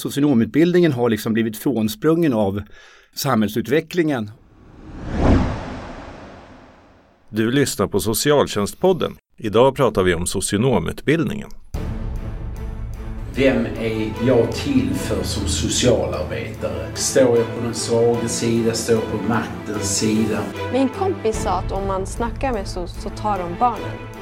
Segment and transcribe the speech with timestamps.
[0.00, 2.62] Socionomutbildningen har liksom blivit frånsprungen av
[3.14, 4.30] samhällsutvecklingen.
[7.28, 9.16] Du lyssnar på Socialtjänstpodden.
[9.38, 11.48] Idag pratar vi om socionomutbildningen.
[13.36, 16.86] Vem är jag till för som socialarbetare?
[16.94, 18.72] Står jag på den svaga sida?
[18.72, 20.42] Står jag på maktens sida?
[20.72, 24.15] Min kompis sa att om man snackar med SOS så tar de barnen.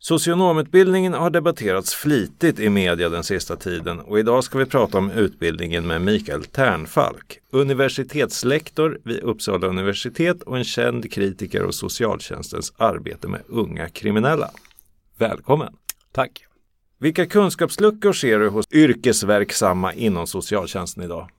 [0.00, 5.10] Socionomutbildningen har debatterats flitigt i media den sista tiden och idag ska vi prata om
[5.10, 13.28] utbildningen med Mikael Ternfalk, universitetslektor vid Uppsala universitet och en känd kritiker av socialtjänstens arbete
[13.28, 14.50] med unga kriminella.
[15.16, 15.72] Välkommen!
[16.12, 16.44] Tack!
[17.00, 21.30] Vilka kunskapsluckor ser du hos yrkesverksamma inom socialtjänsten idag?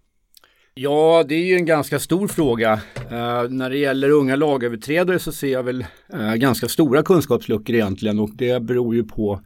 [0.81, 2.73] Ja, det är ju en ganska stor fråga.
[2.97, 8.19] Uh, när det gäller unga lagöverträdare så ser jag väl uh, ganska stora kunskapsluckor egentligen
[8.19, 9.41] och det beror ju på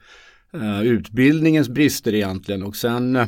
[0.55, 3.19] uh, utbildningens brister egentligen och sen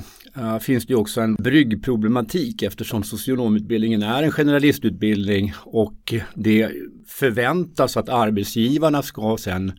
[0.62, 6.72] finns det ju också en bryggproblematik eftersom socionomutbildningen är en generalistutbildning och det
[7.08, 9.72] förväntas att arbetsgivarna ska sen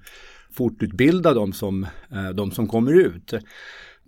[0.53, 1.87] fortutbilda de som,
[2.35, 3.35] de som kommer ut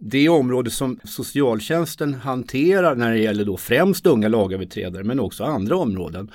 [0.00, 5.76] det område som socialtjänsten hanterar när det gäller då främst unga lagöverträdare men också andra
[5.76, 6.30] områden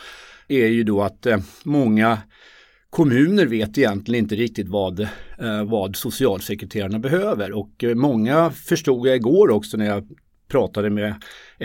[0.47, 2.17] är ju då att eh, många
[2.89, 7.51] kommuner vet egentligen inte riktigt vad, eh, vad socialsekreterarna behöver.
[7.51, 10.07] Och eh, många förstod jag igår också när jag
[10.47, 11.15] pratade med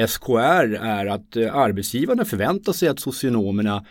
[0.09, 3.85] SKR är att eh, arbetsgivarna förväntar sig att socionomerna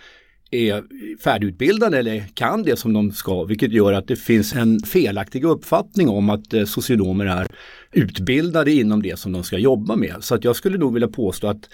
[0.52, 0.83] är
[1.23, 6.09] färdigutbildade eller kan det som de ska, vilket gör att det finns en felaktig uppfattning
[6.09, 7.47] om att eh, socionomer är
[7.92, 10.16] utbildade inom det som de ska jobba med.
[10.20, 11.70] Så att jag skulle nog vilja påstå att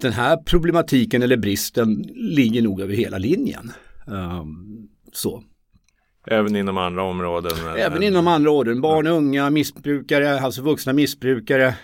[0.00, 3.72] den här problematiken eller bristen ligger nog över hela linjen.
[4.06, 5.42] Um, så.
[6.26, 7.52] Även inom andra områden?
[7.78, 11.74] Även inom andra områden, barn och unga, missbrukare, alltså vuxna missbrukare,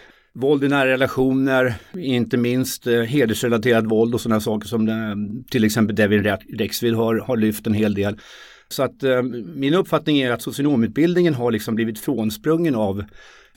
[0.41, 5.17] Våld i nära relationer, inte minst eh, hedersrelaterat våld och sådana saker som det,
[5.51, 6.25] till exempel Devin
[6.59, 8.19] Rexvid har, har lyft en hel del.
[8.69, 9.23] Så att eh,
[9.55, 13.05] min uppfattning är att socionomutbildningen har liksom blivit frånsprungen av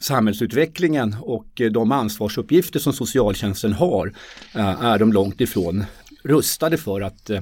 [0.03, 4.13] samhällsutvecklingen och eh, de ansvarsuppgifter som socialtjänsten har
[4.55, 5.83] eh, är de långt ifrån
[6.23, 7.41] rustade för att eh,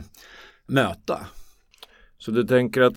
[0.67, 1.19] möta.
[2.17, 2.93] Så du tänker att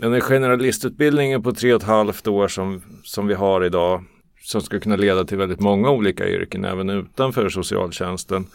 [0.00, 4.04] den generalistutbildningen på tre och ett halvt år som, som vi har idag
[4.40, 8.46] som ska kunna leda till väldigt många olika yrken även utanför socialtjänsten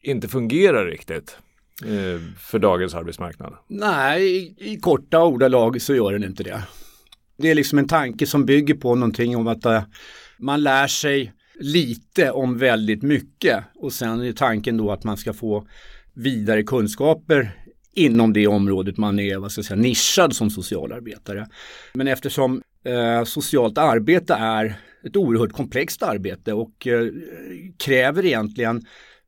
[0.00, 1.36] inte fungerar riktigt
[1.84, 3.54] eh, för dagens arbetsmarknad?
[3.66, 6.62] Nej, i, i korta ordalag så gör den inte det.
[7.36, 9.82] Det är liksom en tanke som bygger på någonting om att uh,
[10.38, 15.32] man lär sig lite om väldigt mycket och sen är tanken då att man ska
[15.32, 15.66] få
[16.14, 17.56] vidare kunskaper
[17.94, 21.46] inom det området man är vad ska jag säga, nischad som socialarbetare.
[21.94, 27.06] Men eftersom eh, socialt arbete är ett oerhört komplext arbete och eh,
[27.78, 28.82] kräver egentligen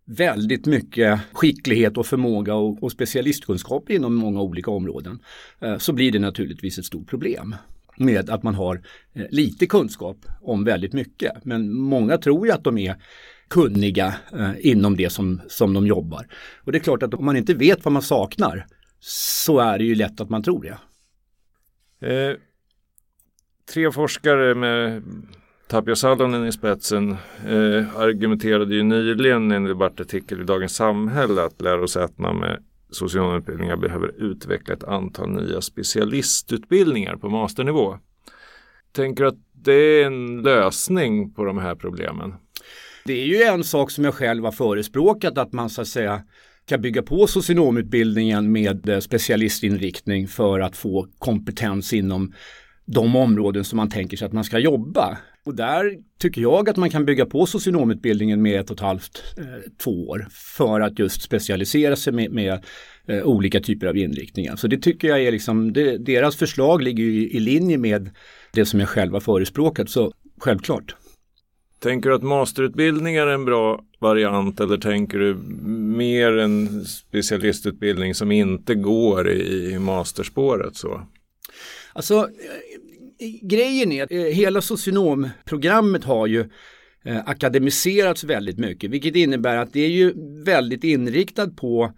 [0.06, 5.18] väldigt mycket skicklighet och förmåga och, och specialistkunskap inom många olika områden
[5.60, 7.54] eh, så blir det naturligtvis ett stort problem
[7.96, 8.82] med att man har
[9.14, 11.44] eh, lite kunskap om väldigt mycket.
[11.44, 12.96] Men många tror ju att de är
[13.48, 16.26] kunniga eh, inom det som, som de jobbar.
[16.64, 18.66] Och det är klart att om man inte vet vad man saknar
[19.00, 20.78] så är det ju lätt att man tror det.
[22.08, 22.36] Eh,
[23.72, 25.02] tre forskare med
[25.68, 27.10] Tapio Salonen i spetsen
[27.46, 32.62] eh, argumenterade ju nyligen i en debattartikel i Dagens Samhälle att lärosätena med
[32.94, 37.98] socionomutbildningar behöver utveckla ett antal nya specialistutbildningar på masternivå.
[38.92, 42.34] Tänker du att det är en lösning på de här problemen?
[43.04, 46.22] Det är ju en sak som jag själv har förespråkat att man så att säga
[46.66, 52.32] kan bygga på socionomutbildningen med eh, specialistinriktning för att få kompetens inom
[52.84, 55.18] de områden som man tänker sig att man ska jobba.
[55.44, 59.22] Och där tycker jag att man kan bygga på socionomutbildningen med ett och ett halvt,
[59.38, 62.64] eh, två år för att just specialisera sig med, med
[63.08, 64.56] eh, olika typer av inriktningar.
[64.56, 68.10] Så det tycker jag är liksom, det, deras förslag ligger i, i linje med
[68.52, 70.96] det som jag själv har förespråkat, så självklart.
[71.78, 75.34] Tänker du att masterutbildning är en bra variant eller tänker du
[75.96, 81.02] mer en specialistutbildning som inte går i, i masterspåret så?
[81.92, 82.28] Alltså
[83.42, 86.40] grejen är att eh, hela socionomprogrammet har ju
[87.04, 90.12] eh, akademiserats väldigt mycket, vilket innebär att det är ju
[90.44, 91.92] väldigt inriktat på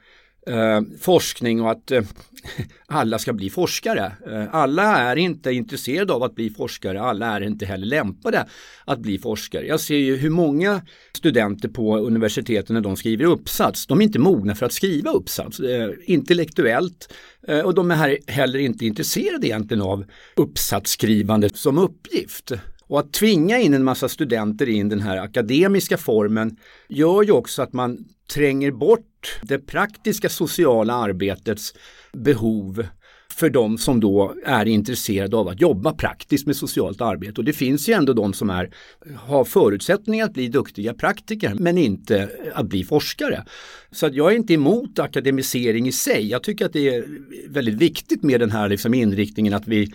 [0.47, 2.03] eh, forskning och att eh,
[2.87, 4.13] alla ska bli forskare.
[4.27, 8.47] Eh, alla är inte intresserade av att bli forskare, alla är inte heller lämpade
[8.85, 9.67] att bli forskare.
[9.67, 10.83] Jag ser ju hur många
[11.13, 15.61] studenter på universiteten när de skriver uppsats, de är inte mogna för att skriva uppsats
[15.61, 17.13] eh, intellektuellt
[17.49, 20.05] eh, och de är heller inte intresserade egentligen av
[20.37, 22.53] uppsatsskrivande som uppgift.
[22.89, 26.57] Och att tvinga in en massa studenter i den här akademiska formen
[26.89, 27.99] gör ju också att man
[28.35, 31.75] tränger bort det praktiska sociala arbetets
[32.13, 32.87] behov
[33.33, 37.41] för de som då är intresserade av att jobba praktiskt med socialt arbete.
[37.41, 38.71] Och det finns ju ändå de som är,
[39.17, 43.45] har förutsättningar att bli duktiga praktiker men inte att bli forskare.
[43.91, 46.29] Så att jag är inte emot akademisering i sig.
[46.29, 47.05] Jag tycker att det är
[47.49, 49.93] väldigt viktigt med den här liksom inriktningen att vi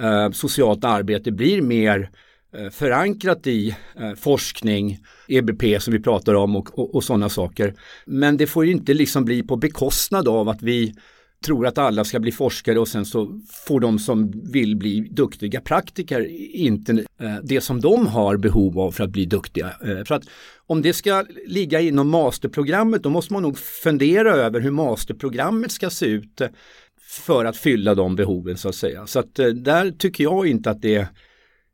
[0.00, 2.10] eh, socialt arbete blir mer
[2.58, 4.98] Eh, förankrat i eh, forskning,
[5.28, 7.74] EBP som vi pratar om och, och, och sådana saker.
[8.06, 10.94] Men det får ju inte liksom bli på bekostnad av att vi
[11.44, 15.60] tror att alla ska bli forskare och sen så får de som vill bli duktiga
[15.60, 19.70] praktiker inte eh, det som de har behov av för att bli duktiga.
[19.80, 20.24] För att
[20.66, 25.90] om det ska ligga inom masterprogrammet då måste man nog fundera över hur masterprogrammet ska
[25.90, 26.40] se ut
[27.10, 29.06] för att fylla de behoven så att säga.
[29.06, 31.08] Så att där tycker jag inte att det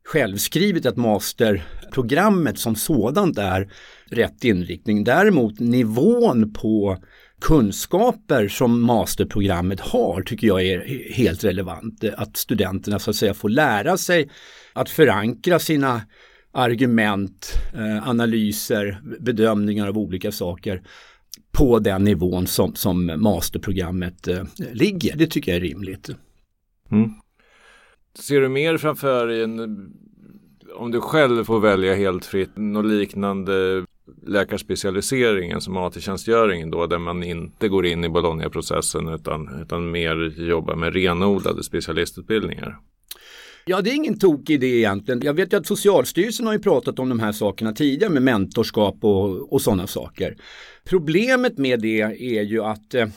[0.03, 3.71] självskrivet att masterprogrammet som sådant är
[4.05, 5.03] rätt inriktning.
[5.03, 6.97] Däremot nivån på
[7.41, 12.03] kunskaper som masterprogrammet har tycker jag är helt relevant.
[12.03, 14.29] Att studenterna så att säga får lära sig
[14.73, 16.01] att förankra sina
[16.53, 20.81] argument, eh, analyser, bedömningar av olika saker
[21.51, 24.43] på den nivån som, som masterprogrammet eh,
[24.73, 25.15] ligger.
[25.17, 26.09] Det tycker jag är rimligt.
[26.91, 27.11] Mm.
[28.19, 29.93] Ser du mer framför dig en,
[30.75, 33.85] om du själv får välja helt fritt, något liknande
[34.27, 40.75] läkarspecialiseringen som AT-tjänstgöringen då där man inte går in i Bologna-processen utan, utan mer jobbar
[40.75, 42.77] med renodlade specialistutbildningar?
[43.65, 45.21] Ja, det är ingen tokig idé egentligen.
[45.23, 48.97] Jag vet ju att Socialstyrelsen har ju pratat om de här sakerna tidigare med mentorskap
[49.01, 50.37] och, och sådana saker.
[50.83, 53.07] Problemet med det är ju att eh,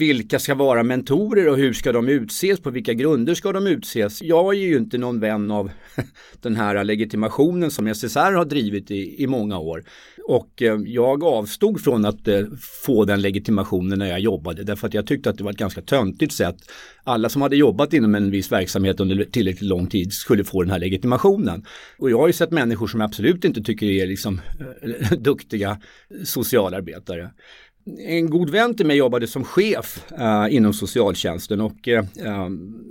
[0.00, 2.60] vilka ska vara mentorer och hur ska de utses?
[2.60, 4.22] På vilka grunder ska de utses?
[4.22, 5.70] Jag är ju inte någon vän av
[6.42, 9.84] den här legitimationen som SSR har drivit i, i många år.
[10.26, 12.42] Och eh, jag avstod från att eh,
[12.84, 15.82] få den legitimationen när jag jobbade därför att jag tyckte att det var ett ganska
[15.82, 16.56] töntigt sätt.
[17.04, 20.70] Alla som hade jobbat inom en viss verksamhet under tillräckligt lång tid skulle få den
[20.70, 21.64] här legitimationen.
[21.98, 24.40] Och jag har ju sett människor som absolut inte tycker är liksom
[25.18, 25.80] duktiga
[26.24, 27.30] socialarbetare
[27.98, 32.48] en god vän till mig jobbade som chef uh, inom socialtjänsten och uh,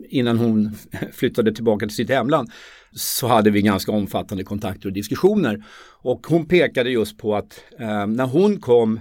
[0.10, 0.76] innan hon
[1.14, 2.52] flyttade tillbaka till sitt hemland
[2.92, 5.64] så hade vi ganska omfattande kontakter och diskussioner.
[6.02, 9.00] Och hon pekade just på att uh, när hon kom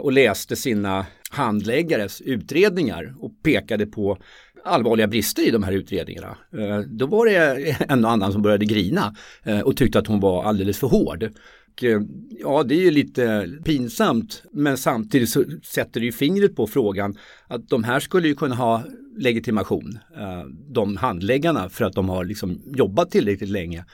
[0.00, 4.18] och läste sina handläggares utredningar och pekade på
[4.64, 6.36] allvarliga brister i de här utredningarna.
[6.86, 9.14] Då var det en och annan som började grina
[9.64, 11.30] och tyckte att hon var alldeles för hård.
[11.74, 12.00] Och eh,
[12.30, 17.18] ja, det är ju lite pinsamt men samtidigt så sätter det ju fingret på frågan
[17.46, 18.82] att de här skulle ju kunna ha
[19.16, 23.84] legitimation, eh, de handläggarna för att de har liksom jobbat tillräckligt länge.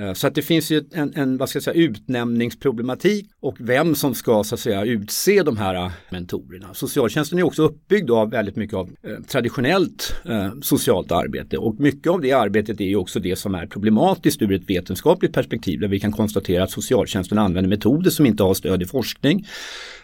[0.00, 3.94] Eh, så att det finns ju en, en vad ska jag säga, utnämningsproblematik och vem
[3.94, 6.74] som ska så att säga utse de här eh, mentorerna.
[6.74, 12.12] Socialtjänsten är också uppbyggd av väldigt mycket av eh, traditionellt eh, socialt arbete och mycket
[12.12, 15.88] av det arbetet är ju också det som är problematiskt ur ett vetenskapligt perspektiv där
[15.88, 19.46] vi kan konstatera att socialtjänsten använder metoder som inte har stöd i forskning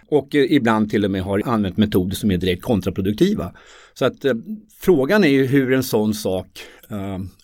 [0.08, 3.52] och eh, ibland till och med har använt metoder som är direkt kontraproduktiva.
[3.94, 4.34] Så att eh,
[4.80, 6.46] frågan är ju hur en sån sak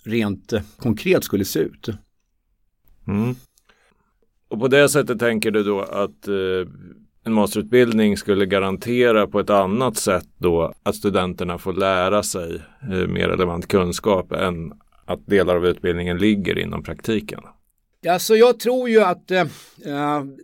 [0.04, 1.88] rent konkret skulle se ut.
[3.08, 3.34] Mm.
[4.48, 6.68] Och på det sättet tänker du då att eh,
[7.24, 13.08] en masterutbildning skulle garantera på ett annat sätt då att studenterna får lära sig eh,
[13.08, 14.72] mer relevant kunskap än
[15.04, 17.40] att delar av utbildningen ligger inom praktiken?
[18.08, 19.44] Alltså jag tror ju att eh,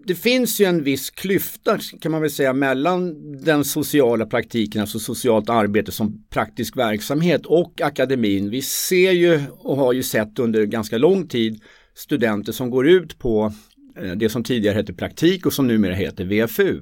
[0.04, 3.14] det finns ju en viss klyfta kan man väl säga mellan
[3.44, 8.50] den sociala praktiken, alltså socialt arbete som praktisk verksamhet och akademin.
[8.50, 11.62] Vi ser ju och har ju sett under ganska lång tid
[11.94, 13.52] studenter som går ut på
[13.96, 16.80] eh, det som tidigare hette praktik och som numera heter VFU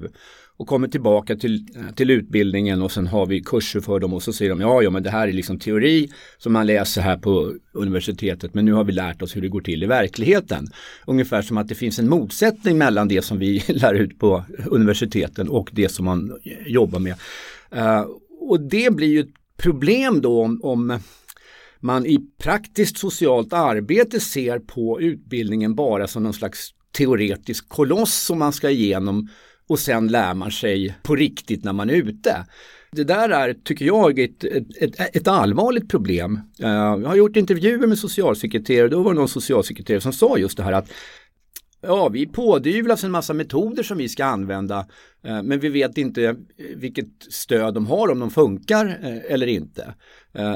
[0.61, 4.23] och kommer tillbaka till, eh, till utbildningen och sen har vi kurser för dem och
[4.23, 7.17] så säger de ja, ja men det här är liksom teori som man läser här
[7.17, 10.67] på universitetet men nu har vi lärt oss hur det går till i verkligheten.
[11.07, 15.49] Ungefär som att det finns en motsättning mellan det som vi lär ut på universiteten
[15.49, 17.15] och det som man jobbar med.
[17.75, 18.05] Uh,
[18.39, 20.99] och det blir ju ett problem då om, om
[21.81, 28.39] man i praktiskt socialt arbete ser på utbildningen bara som någon slags teoretisk koloss som
[28.39, 29.29] man ska igenom
[29.67, 32.45] och sen lär man sig på riktigt när man är ute.
[32.91, 36.39] Det där är, tycker jag, ett, ett, ett, allvarligt problem.
[36.59, 40.37] Eh, jag har gjort intervjuer med socialsekreterare, och då var det någon socialsekreterare som sa
[40.37, 40.91] just det här att
[41.81, 44.79] Ja, vi pådyvlas en massa metoder som vi ska använda
[45.25, 46.35] eh, men vi vet inte eh,
[46.75, 49.93] vilket stöd de har, om de funkar eh, eller inte.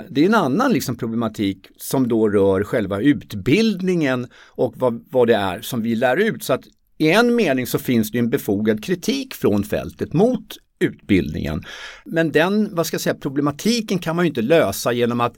[0.10, 5.36] Det är en annan liksom problematik som då rör själva utbildningen och vad, vad det
[5.36, 6.44] är som vi lär ut.
[6.44, 6.64] Så att
[6.98, 11.64] i en mening så finns det en befogad kritik från fältet mot utbildningen.
[12.06, 15.36] Men den, vad ska jag säga, problematiken kan man ju inte lösa genom att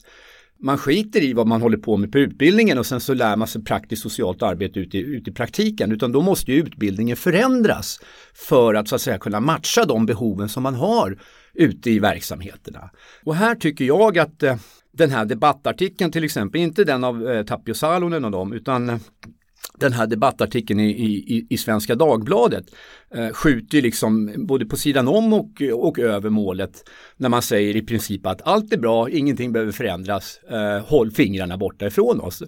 [0.60, 3.48] man skiter i vad man håller på med på utbildningen och sen så lär man
[3.48, 8.00] sig praktiskt socialt arbete ute i, ute i praktiken utan då måste ju utbildningen förändras
[8.34, 11.20] för att så att säga kunna matcha de behoven som man har
[11.54, 12.90] ute i verksamheterna.
[13.24, 14.56] Och här tycker jag att eh,
[14.92, 18.98] den här debattartikeln till exempel, inte den av eh, Tapio Salonen och dem utan eh,
[19.80, 22.66] den här debattartikeln i, i, i Svenska Dagbladet
[23.16, 27.82] eh, skjuter liksom både på sidan om och, och över målet när man säger i
[27.82, 32.44] princip att allt är bra, ingenting behöver förändras, eh, håll fingrarna borta ifrån oss.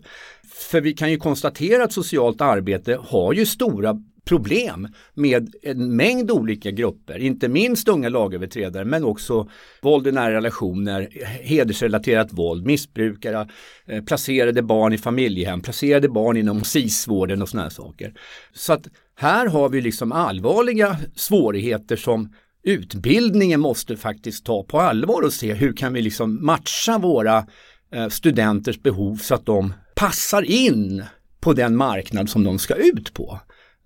[0.72, 3.98] För vi kan ju konstatera att socialt arbete har ju stora
[4.30, 9.50] problem med en mängd olika grupper, inte minst unga lagöverträdare men också
[9.82, 11.10] våld i nära relationer,
[11.42, 13.50] hedersrelaterat våld, missbrukare,
[13.88, 18.14] eh, placerade barn i familjehem, placerade barn inom SIS-vården och sådana här saker.
[18.54, 22.34] Så att här har vi liksom allvarliga svårigheter som
[22.64, 27.46] utbildningen måste faktiskt ta på allvar och se hur kan vi liksom matcha våra
[27.94, 31.04] eh, studenters behov så att de passar in
[31.40, 33.40] på den marknad som de ska ut på.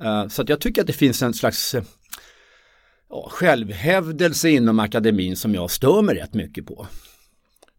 [0.03, 1.83] Eh, så att jag tycker att det finns en slags eh,
[3.10, 6.88] ja, självhävdelse inom akademin som jag stör mig rätt mycket på.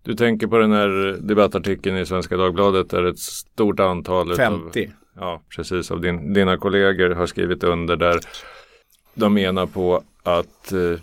[0.03, 4.87] Du tänker på den här debattartikeln i Svenska Dagbladet där ett stort antal 50.
[4.87, 8.21] Av, ja, precis, av din, dina kollegor har skrivit under där
[9.15, 10.99] de menar på att eh,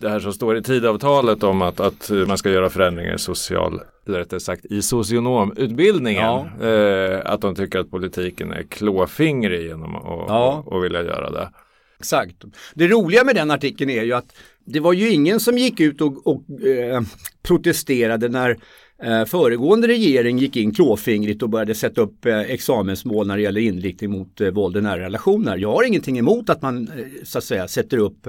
[0.00, 3.80] det här som står i tidavtalet om att, att man ska göra förändringar i social,
[4.06, 6.22] eller rättare sagt i socionomutbildningen.
[6.22, 6.66] Ja.
[6.66, 10.62] Eh, att de tycker att politiken är klåfingrig genom att ja.
[10.66, 11.50] och, och vilja göra det.
[11.98, 12.44] Exakt.
[12.74, 16.00] Det roliga med den artikeln är ju att det var ju ingen som gick ut
[16.00, 17.00] och, och eh,
[17.42, 18.58] protesterade när
[19.02, 23.60] eh, föregående regering gick in klåfingrigt och började sätta upp eh, examensmål när det gäller
[23.60, 25.56] inriktning mot eh, våld i nära relationer.
[25.56, 28.28] Jag har ingenting emot att man eh, så att säga sätter upp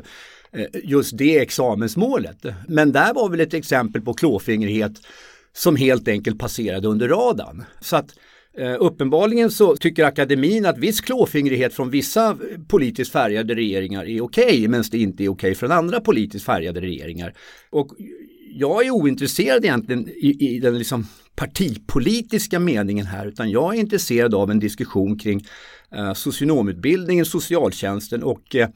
[0.51, 2.45] Eh, just det examensmålet.
[2.67, 4.91] Men där var väl ett exempel på klåfingrighet
[5.53, 7.63] som helt enkelt passerade under radarn.
[7.81, 8.09] Så att
[8.57, 12.35] eh, uppenbarligen så tycker akademin att viss klåfingrighet från vissa eh,
[12.67, 16.45] politiskt färgade regeringar är okej okay, medan det inte är okej okay från andra politiskt
[16.45, 17.33] färgade regeringar.
[17.69, 17.91] Och
[18.53, 24.35] jag är ointresserad egentligen i, i den liksom partipolitiska meningen här utan jag är intresserad
[24.35, 25.45] av en diskussion kring
[25.91, 28.69] eh, socionomutbildningen, socialtjänsten och eh,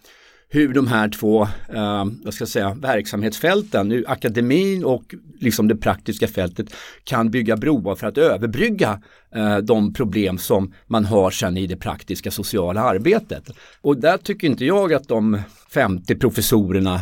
[0.53, 1.41] hur de här två
[1.73, 7.57] eh, vad ska jag säga, verksamhetsfälten, nu akademin och liksom det praktiska fältet kan bygga
[7.57, 9.01] broar för att överbrygga
[9.35, 13.49] eh, de problem som man har sen i det praktiska sociala arbetet.
[13.81, 16.95] Och där tycker inte jag att de 50 professorerna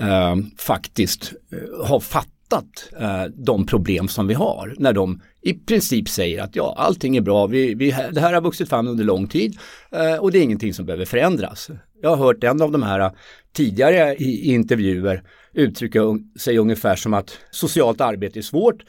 [0.00, 6.08] eh, faktiskt eh, har fattat eh, de problem som vi har när de i princip
[6.08, 9.28] säger att ja, allting är bra, vi, vi, det här har vuxit fram under lång
[9.28, 9.58] tid
[9.90, 11.70] eh, och det är ingenting som behöver förändras.
[12.02, 13.12] Jag har hört en av de här
[13.52, 16.00] tidigare i, intervjuer uttrycka
[16.38, 18.84] sig ungefär som att socialt arbete är svårt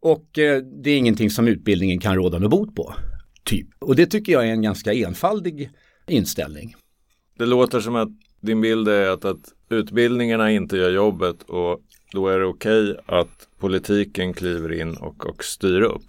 [0.00, 2.94] och eh, det är ingenting som utbildningen kan råda något bot på.
[3.44, 3.68] Typ.
[3.78, 5.70] Och det tycker jag är en ganska enfaldig
[6.06, 6.74] inställning.
[7.38, 8.08] Det låter som att
[8.40, 11.80] din bild är att, att utbildningarna inte gör jobbet och
[12.12, 16.02] då är det okej okay att politiken kliver in och, och styr upp?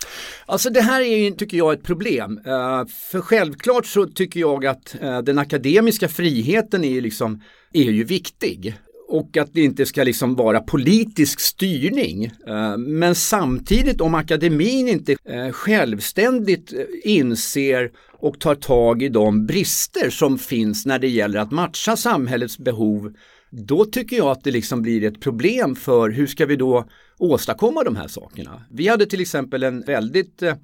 [0.45, 2.39] Alltså det här är ju, tycker jag, ett problem.
[2.45, 7.41] Eh, för självklart så tycker jag att eh, den akademiska friheten är ju, liksom,
[7.73, 8.75] är ju viktig
[9.07, 12.25] och att det inte ska liksom vara politisk styrning.
[12.25, 15.15] Eh, men samtidigt om akademin inte
[15.51, 21.97] självständigt inser och tar tag i de brister som finns när det gäller att matcha
[21.97, 23.13] samhällets behov
[23.55, 26.85] då tycker jag att det liksom blir ett problem för hur ska vi då
[27.17, 28.61] åstadkomma de här sakerna.
[28.71, 30.55] Vi hade till exempel en väldigt eh,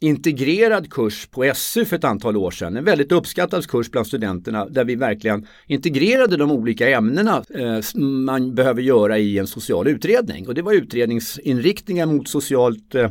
[0.00, 2.76] integrerad kurs på SU för ett antal år sedan.
[2.76, 8.54] En väldigt uppskattad kurs bland studenterna där vi verkligen integrerade de olika ämnena eh, man
[8.54, 10.48] behöver göra i en social utredning.
[10.48, 13.10] Och det var utredningsinriktningar mot socialt eh,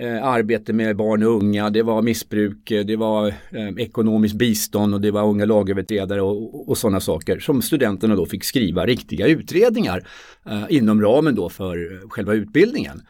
[0.00, 4.94] eh arbete med barn och unga, det var missbruk, eh, det var eh, ekonomiskt bistånd
[4.94, 9.26] och det var unga lagöverträdare och, och sådana saker som studenterna då fick skriva riktiga
[9.26, 10.06] utredningar
[10.46, 13.02] eh, inom ramen då för eh, själva utbildningen.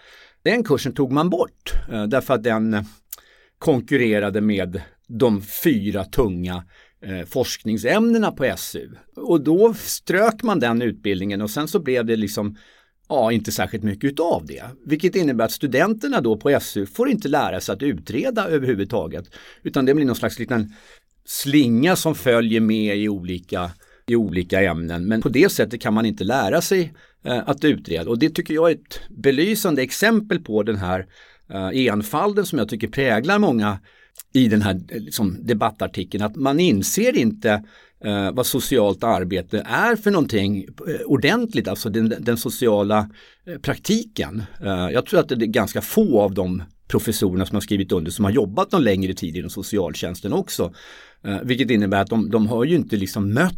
[0.42, 2.84] Den kursen tog man bort eh, därför att den
[3.58, 6.64] konkurrerade med de fyra tunga
[7.02, 8.88] eh, forskningsämnena på SU.
[9.16, 12.56] Och då strök man den utbildningen och sen så blev det liksom
[13.10, 14.62] Ja, inte särskilt mycket utav det.
[14.86, 19.24] Vilket innebär att studenterna då på SU får inte lära sig att utreda överhuvudtaget.
[19.62, 20.74] Utan det blir någon slags liten
[21.24, 23.70] slinga som följer med i olika,
[24.06, 25.06] i olika ämnen.
[25.06, 26.92] Men på det sättet kan man inte lära sig
[27.24, 28.10] eh, att utreda.
[28.10, 31.06] Och det tycker jag är ett belysande exempel på den här
[31.50, 33.78] eh, enfalden som jag tycker präglar många
[34.32, 36.24] i den här eh, liksom, debattartikeln.
[36.24, 37.64] Att man inser inte
[38.04, 43.10] eh, vad socialt arbete är för någonting eh, ordentligt, alltså den, den sociala
[43.46, 44.42] eh, praktiken.
[44.60, 48.10] Eh, jag tror att det är ganska få av de professorerna som har skrivit under
[48.10, 50.74] som har jobbat någon längre tid inom socialtjänsten också.
[51.24, 53.56] Eh, vilket innebär att de, de har ju inte liksom mött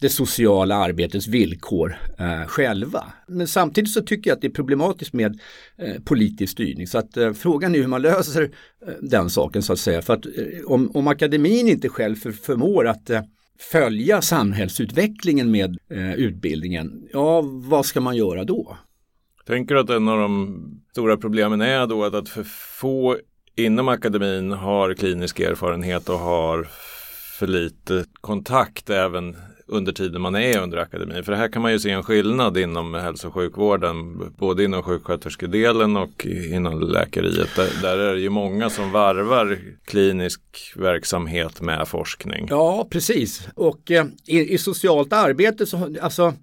[0.00, 3.04] det sociala arbetets villkor eh, själva.
[3.28, 5.40] Men samtidigt så tycker jag att det är problematiskt med
[5.78, 6.86] eh, politisk styrning.
[6.86, 8.42] Så att eh, frågan är hur man löser
[8.86, 10.02] eh, den saken så att säga.
[10.02, 10.32] För att eh,
[10.66, 13.20] om, om akademin inte själv för, förmår att eh,
[13.58, 18.76] följa samhällsutvecklingen med eh, utbildningen, ja vad ska man göra då?
[19.46, 22.42] Tänker du att en av de stora problemen är då att, att för
[22.80, 23.16] få
[23.56, 26.68] inom akademin har klinisk erfarenhet och har
[27.38, 29.36] för lite kontakt även
[29.72, 31.24] under tiden man är under akademin.
[31.24, 35.96] För här kan man ju se en skillnad inom hälso och sjukvården, både inom sjuksköterskedelen
[35.96, 37.48] och inom läkeriet.
[37.56, 40.40] Där, där är det ju många som varvar klinisk
[40.76, 42.46] verksamhet med forskning.
[42.50, 43.48] Ja, precis.
[43.54, 46.34] Och eh, i, i, socialt arbete så, alltså,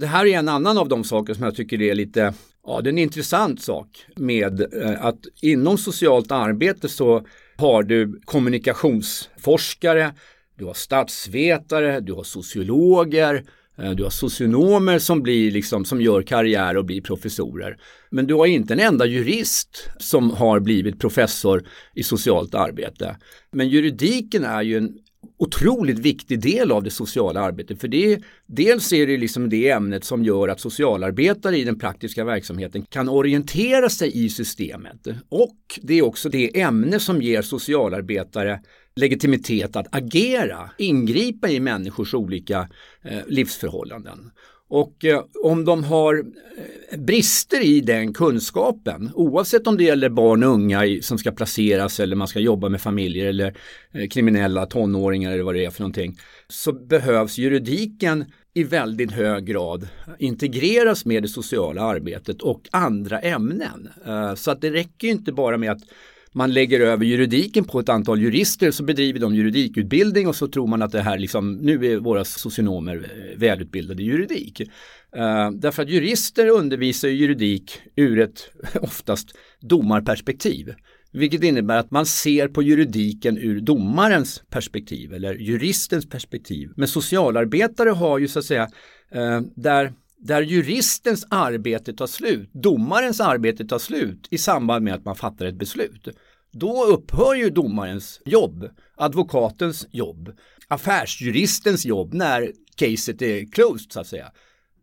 [0.00, 2.34] det här är en annan av de saker som jag tycker är lite,
[2.66, 7.26] ja det är en intressant sak med eh, att inom socialt arbete så
[7.56, 10.12] har du kommunikationsforskare,
[10.58, 13.44] du har statsvetare, du har sociologer,
[13.78, 17.76] eh, du har socionomer som, blir liksom, som gör karriär och blir professorer.
[18.10, 23.16] Men du har inte en enda jurist som har blivit professor i socialt arbete.
[23.52, 24.98] Men juridiken är ju en
[25.38, 27.80] otroligt viktig del av det sociala arbetet.
[27.80, 32.24] För det, dels är det liksom det ämnet som gör att socialarbetare i den praktiska
[32.24, 35.06] verksamheten kan orientera sig i systemet.
[35.28, 38.60] Och det är också det ämne som ger socialarbetare
[38.96, 42.68] legitimitet att agera, ingripa i människors olika
[43.02, 44.30] eh, livsförhållanden.
[44.68, 46.24] Och eh, om de har
[46.90, 51.32] eh, brister i den kunskapen, oavsett om det gäller barn och unga i, som ska
[51.32, 53.56] placeras eller man ska jobba med familjer eller
[53.92, 56.16] eh, kriminella tonåringar eller vad det är för någonting,
[56.48, 63.88] så behövs juridiken i väldigt hög grad integreras med det sociala arbetet och andra ämnen.
[64.06, 65.82] Eh, så att det räcker inte bara med att
[66.34, 70.66] man lägger över juridiken på ett antal jurister så bedriver de juridikutbildning och så tror
[70.66, 74.60] man att det här liksom, nu är våra socionomer eh, välutbildade i juridik.
[74.60, 79.28] Uh, därför att jurister undervisar juridik ur ett oftast
[79.60, 80.74] domarperspektiv.
[81.12, 86.70] Vilket innebär att man ser på juridiken ur domarens perspektiv eller juristens perspektiv.
[86.76, 88.68] Men socialarbetare har ju så att säga,
[89.16, 89.92] uh, där
[90.24, 95.46] där juristens arbete tar slut, domarens arbete tar slut i samband med att man fattar
[95.46, 96.08] ett beslut.
[96.52, 100.32] Då upphör ju domarens jobb, advokatens jobb,
[100.68, 104.32] affärsjuristens jobb när caset är closed så att säga.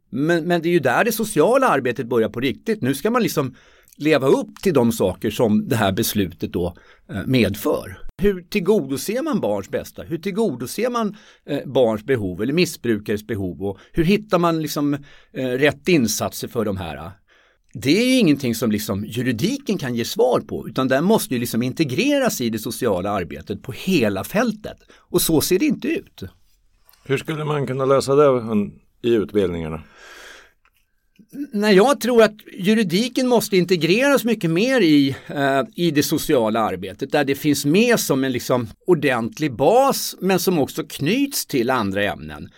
[0.09, 2.81] Men, men det är ju där det sociala arbetet börjar på riktigt.
[2.81, 3.55] Nu ska man liksom
[3.97, 6.75] leva upp till de saker som det här beslutet då
[7.09, 7.97] eh, medför.
[8.21, 10.03] Hur tillgodoser man barns bästa?
[10.03, 13.63] Hur tillgodoser man eh, barns behov eller missbrukares behov?
[13.63, 14.93] Och hur hittar man liksom
[15.33, 17.11] eh, rätt insatser för de här?
[17.73, 21.63] Det är ingenting som liksom juridiken kan ge svar på utan den måste ju liksom
[21.63, 24.77] integreras i det sociala arbetet på hela fältet.
[24.97, 26.23] Och så ser det inte ut.
[27.05, 28.51] Hur skulle man kunna lösa det
[29.01, 29.83] i utbildningarna?
[31.33, 37.11] När jag tror att juridiken måste integreras mycket mer i, eh, i det sociala arbetet
[37.11, 42.03] där det finns med som en liksom ordentlig bas men som också knyts till andra
[42.03, 42.49] ämnen.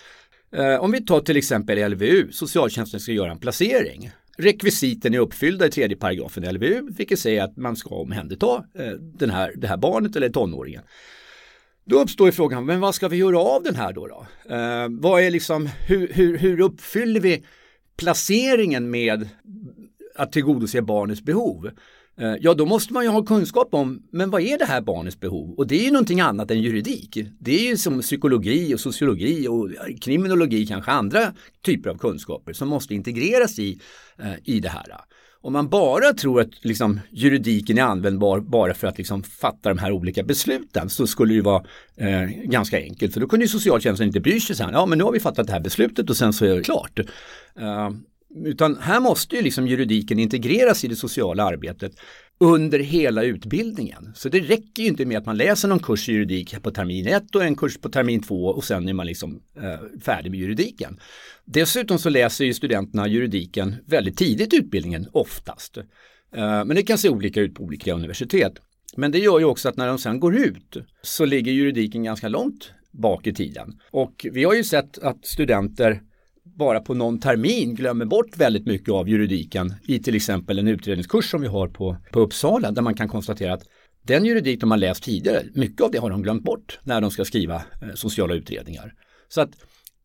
[0.55, 4.11] Eh, om vi tar till exempel LVU, socialtjänsten ska göra en placering.
[4.37, 9.29] Rekvisiten är uppfyllda i tredje paragrafen LVU, vilket säger att man ska omhänderta eh, den
[9.29, 10.81] här, det här barnet eller tonåringen.
[11.85, 14.07] Då uppstår ju frågan, men vad ska vi göra av den här då?
[14.07, 14.25] då?
[14.55, 17.43] Eh, vad är liksom, hur, hur, hur uppfyller vi
[17.97, 19.29] placeringen med
[20.15, 21.69] att tillgodose barnets behov.
[22.17, 25.19] Eh, ja, då måste man ju ha kunskap om, men vad är det här barnets
[25.19, 25.53] behov?
[25.57, 27.17] Och det är ju någonting annat än juridik.
[27.39, 29.69] Det är ju som psykologi och sociologi och
[30.01, 31.33] kriminologi, kanske andra
[31.65, 33.79] typer av kunskaper som måste integreras i,
[34.19, 34.85] eh, i det här.
[35.45, 39.77] Om man bara tror att liksom, juridiken är användbar bara för att liksom, fatta de
[39.77, 41.63] här olika besluten så skulle det vara
[41.95, 43.13] eh, ganska enkelt.
[43.13, 44.55] För då kunde ju socialtjänsten inte bry sig.
[44.55, 44.69] Sen.
[44.73, 46.99] Ja, men nu har vi fattat det här beslutet och sen så är det klart.
[47.59, 47.89] Eh,
[48.45, 51.91] utan här måste ju liksom juridiken integreras i det sociala arbetet
[52.43, 54.11] under hela utbildningen.
[54.15, 57.07] Så det räcker ju inte med att man läser någon kurs i juridik på termin
[57.07, 60.39] 1 och en kurs på termin 2 och sen är man liksom eh, färdig med
[60.39, 60.99] juridiken.
[61.45, 65.77] Dessutom så läser ju studenterna juridiken väldigt tidigt i utbildningen oftast.
[65.77, 68.53] Eh, men det kan se olika ut på olika universitet.
[68.97, 72.27] Men det gör ju också att när de sen går ut så ligger juridiken ganska
[72.27, 73.79] långt bak i tiden.
[73.91, 76.01] Och vi har ju sett att studenter
[76.55, 81.31] bara på någon termin glömmer bort väldigt mycket av juridiken i till exempel en utredningskurs
[81.31, 83.63] som vi har på, på Uppsala där man kan konstatera att
[84.05, 87.11] den juridik de har läst tidigare, mycket av det har de glömt bort när de
[87.11, 88.93] ska skriva eh, sociala utredningar.
[89.27, 89.49] Så att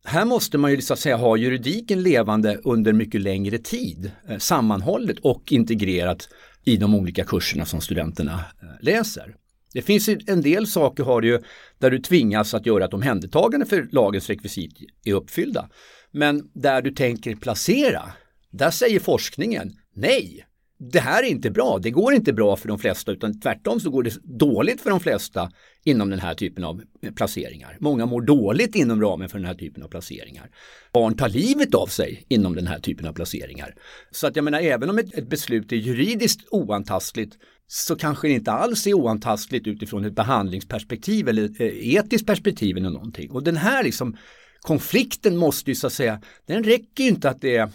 [0.05, 4.37] här måste man ju så att säga ha juridiken levande under mycket längre tid, eh,
[4.37, 6.29] sammanhållet och integrerat
[6.65, 9.35] i de olika kurserna som studenterna eh, läser.
[9.73, 11.41] Det finns en del saker har du
[11.77, 14.73] där du tvingas att göra ett omhändertagande för lagens rekvisit
[15.05, 15.69] är uppfyllda.
[16.11, 18.03] Men där du tänker placera,
[18.51, 20.45] där säger forskningen nej.
[20.91, 23.89] Det här är inte bra, det går inte bra för de flesta utan tvärtom så
[23.89, 25.51] går det dåligt för de flesta
[25.83, 27.77] inom den här typen av eh, placeringar.
[27.79, 30.49] Många mår dåligt inom ramen för den här typen av placeringar.
[30.93, 33.75] Barn tar livet av sig inom den här typen av placeringar.
[34.11, 38.33] Så att jag menar även om ett, ett beslut är juridiskt oantastligt så kanske det
[38.33, 43.31] inte alls är oantastligt utifrån ett behandlingsperspektiv eller eh, etiskt perspektiv eller någonting.
[43.31, 44.17] Och den här liksom
[44.61, 47.69] konflikten måste ju så att säga, den räcker ju inte att det är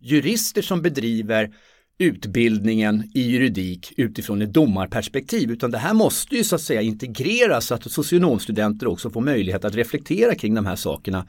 [0.00, 1.54] jurister som bedriver
[1.98, 7.66] utbildningen i juridik utifrån ett domarperspektiv utan det här måste ju så att säga integreras
[7.66, 11.26] så att socionomstudenter också får möjlighet att reflektera kring de här sakerna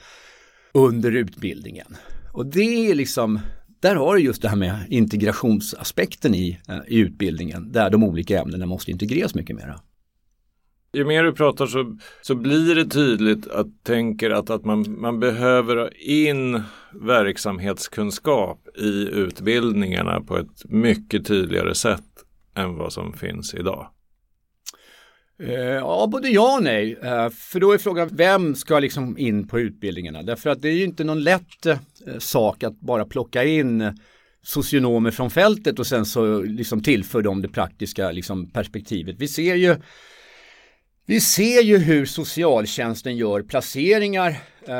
[0.73, 1.95] under utbildningen.
[2.33, 3.39] Och det är liksom,
[3.79, 8.41] där har du just det här med integrationsaspekten i, eh, i utbildningen där de olika
[8.41, 9.79] ämnena måste integreras mycket mera.
[10.93, 15.19] Ju mer du pratar så, så blir det tydligt att tänker att, att man, man
[15.19, 16.61] behöver ha in
[16.93, 22.03] verksamhetskunskap i utbildningarna på ett mycket tydligare sätt
[22.55, 23.89] än vad som finns idag.
[25.43, 26.97] Eh, ja, både ja och nej.
[27.03, 30.23] Eh, för då är frågan, vem ska liksom in på utbildningarna?
[30.23, 31.77] Därför att det är ju inte någon lätt eh,
[32.17, 33.99] sak att bara plocka in
[34.41, 39.15] socionomer från fältet och sen så liksom tillför de det praktiska liksom perspektivet.
[39.19, 39.75] Vi ser ju
[41.09, 44.29] vi ser ju hur socialtjänsten gör placeringar.
[44.67, 44.75] Eh,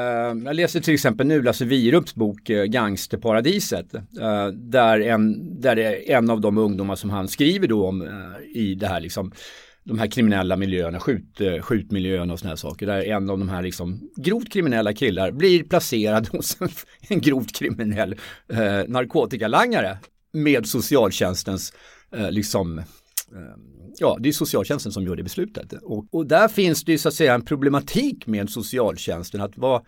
[0.46, 3.94] jag läser till exempel nu Lasse Wierups bok eh, Gangsterparadiset.
[3.94, 8.08] Eh, där, en, där är en av de ungdomar som han skriver då om
[8.56, 9.32] i det här liksom
[9.84, 12.86] de här kriminella miljöerna, skjut, skjutmiljöerna och sådana här saker.
[12.86, 16.58] Där en av de här liksom grovt kriminella killar blir placerad hos
[17.10, 18.16] en grovt kriminell
[18.88, 19.98] narkotikalangare
[20.34, 21.74] med socialtjänstens
[22.30, 22.82] liksom
[23.36, 25.74] Ehm, ja, det är socialtjänsten som gör det beslutet.
[25.74, 29.42] Och, och där finns det ju så att säga en problematik med socialtjänsten.
[29.42, 29.86] att vad,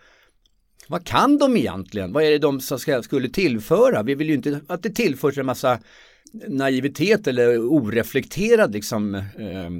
[0.88, 2.12] vad kan de egentligen?
[2.12, 4.02] Vad är det de ska, skulle tillföra?
[4.02, 5.78] Vi vill ju inte att det tillförs en massa
[6.48, 9.70] naivitet eller oreflekterad liksom, eh,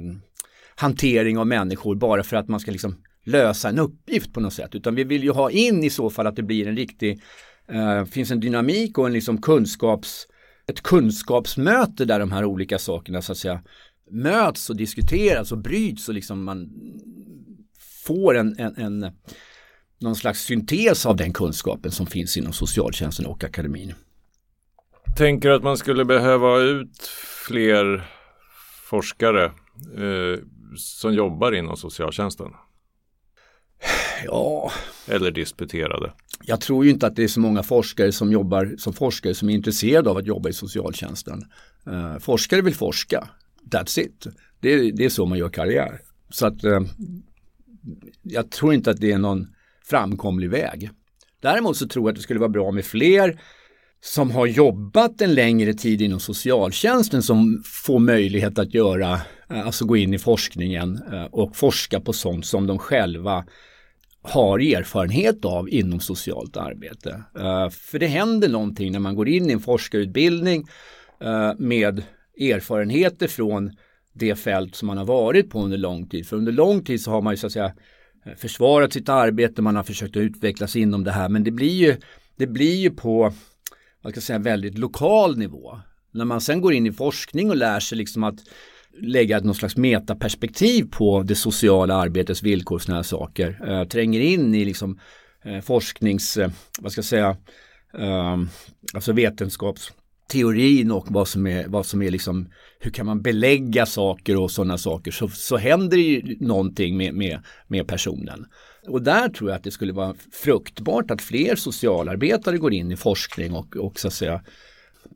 [0.75, 2.95] hantering av människor bara för att man ska liksom
[3.25, 4.75] lösa en uppgift på något sätt.
[4.75, 7.21] Utan vi vill ju ha in i så fall att det blir en riktig,
[7.67, 10.27] eh, finns en dynamik och en liksom kunskaps,
[10.67, 13.61] ett kunskapsmöte där de här olika sakerna så att säga
[14.11, 16.69] möts och diskuteras och bryts och liksom man
[18.05, 19.11] får en, en, en
[19.99, 23.93] någon slags syntes av den kunskapen som finns inom socialtjänsten och akademin.
[25.17, 27.07] Tänker att man skulle behöva ut
[27.47, 28.09] fler
[28.89, 29.45] forskare
[29.97, 30.39] eh,
[30.77, 32.51] som jobbar inom socialtjänsten?
[34.25, 34.71] Ja.
[35.07, 36.13] Eller disputerade?
[36.45, 39.49] Jag tror ju inte att det är så många forskare som jobbar som forskare som
[39.49, 41.45] är intresserade av att jobba i socialtjänsten.
[41.87, 43.29] Eh, forskare vill forska
[43.71, 44.27] That's it.
[44.59, 46.01] Det är, det är så man gör karriär.
[46.29, 46.81] Så att eh,
[48.21, 49.47] jag tror inte att det är någon
[49.85, 50.89] framkomlig väg.
[51.41, 53.39] Däremot så tror jag att det skulle vara bra med fler
[54.01, 59.85] som har jobbat en längre tid inom socialtjänsten som får möjlighet att göra, eh, alltså
[59.85, 63.45] gå in i forskningen eh, och forska på sånt som de själva
[64.23, 67.23] har erfarenhet av inom socialt arbete.
[67.39, 70.67] Eh, för det händer någonting när man går in i en forskarutbildning
[71.21, 72.03] eh, med
[72.39, 73.71] erfarenheter från
[74.13, 76.27] det fält som man har varit på under lång tid.
[76.27, 77.73] För under lång tid så har man ju så att säga
[78.25, 81.73] eh, försvarat sitt arbete, man har försökt att utvecklas inom det här men det blir
[81.87, 81.95] ju,
[82.37, 83.33] det blir ju på
[84.01, 85.79] vad ska jag säga, väldigt lokal nivå.
[86.11, 88.39] När man sen går in i forskning och lär sig liksom att
[89.01, 93.59] lägga någon slags metaperspektiv på det sociala arbetets villkor och sådana här saker.
[93.67, 94.99] Eh, tränger in i liksom
[95.45, 97.37] eh, forsknings, eh, vad ska jag säga,
[97.97, 98.37] eh,
[98.93, 99.91] alltså vetenskaps
[100.33, 104.51] teorin och vad som är, vad som är liksom, hur kan man belägga saker och
[104.51, 108.45] sådana saker så, så händer det ju någonting med, med, med personen.
[108.87, 112.95] Och där tror jag att det skulle vara fruktbart att fler socialarbetare går in i
[112.95, 114.41] forskning och, och så att säga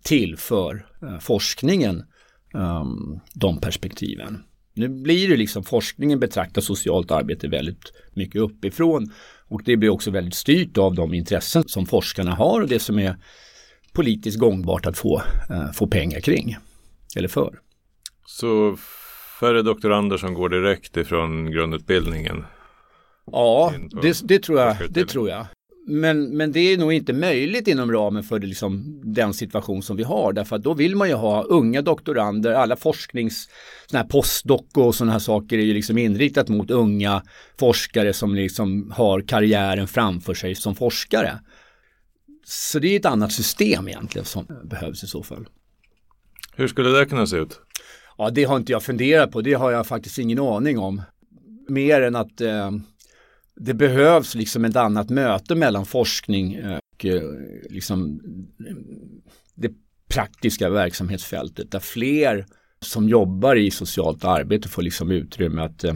[0.03, 2.03] tillför eh, forskningen
[2.57, 4.43] um, de perspektiven.
[4.73, 9.11] Nu blir det liksom forskningen betraktar socialt arbete väldigt mycket uppifrån
[9.47, 12.99] och det blir också väldigt styrt av de intressen som forskarna har och det som
[12.99, 13.15] är
[13.93, 16.57] politiskt gångbart att få, uh, få pengar kring
[17.15, 17.59] eller för.
[18.25, 18.77] Så
[19.39, 22.45] färre doktorander som går direkt ifrån grundutbildningen?
[23.31, 24.75] Ja, det, det, tror jag.
[24.89, 25.45] Det tror jag.
[25.89, 29.97] Men, men det är nog inte möjligt inom ramen för det, liksom, den situation som
[29.97, 30.33] vi har.
[30.33, 33.49] Därför att då vill man ju ha unga doktorander, alla forsknings,
[33.85, 37.23] såna här postdoc och sådana här saker är ju liksom inriktat mot unga
[37.59, 41.39] forskare som liksom har karriären framför sig som forskare.
[42.45, 45.47] Så det är ett annat system egentligen som behövs i så fall.
[46.55, 47.61] Hur skulle det kunna se ut?
[48.17, 49.41] Ja, det har inte jag funderat på.
[49.41, 51.01] Det har jag faktiskt ingen aning om.
[51.69, 52.71] Mer än att eh,
[53.59, 57.21] det behövs liksom ett annat möte mellan forskning och eh,
[57.69, 58.21] liksom
[59.55, 59.71] det
[60.09, 62.45] praktiska verksamhetsfältet där fler
[62.81, 65.95] som jobbar i socialt arbete får liksom utrymme att eh,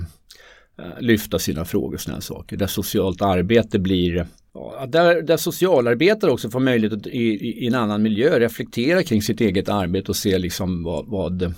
[0.99, 2.57] lyfta sina frågor och sådana saker.
[2.57, 7.75] Där socialt arbete blir Ja, där, där socialarbetare också får möjlighet att i, i, en
[7.75, 11.53] annan miljö reflektera kring sitt eget arbete och se liksom vad, vad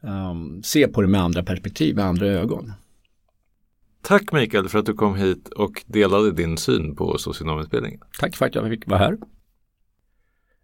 [0.00, 2.72] um, se på det med andra perspektiv, med andra ögon.
[4.02, 8.00] Tack Mikael för att du kom hit och delade din syn på socionomutbildningen.
[8.18, 9.18] Tack för att jag fick vara här.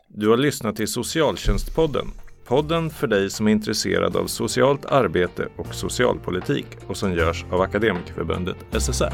[0.08, 2.06] Du har lyssnat till Socialtjänstpodden.
[2.46, 7.60] Podden för dig som är intresserad av socialt arbete och socialpolitik och som görs av
[7.60, 9.12] Akademikerförbundet SSR.